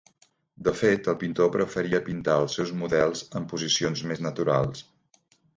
De 0.67 0.71
fet, 0.77 1.09
el 1.13 1.17
pintor 1.23 1.51
preferia 1.57 2.01
pintar 2.09 2.39
els 2.45 2.57
seus 2.61 2.73
models 2.81 3.23
en 3.41 3.47
posicions 3.55 4.05
més 4.13 4.29
naturals. 4.31 4.87